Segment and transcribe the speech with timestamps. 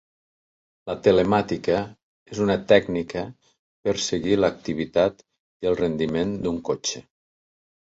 [0.91, 1.81] La telemàtica
[2.35, 3.23] és una tècnica
[3.89, 7.07] per seguir l'activitat i el rendiment d'un cotxe.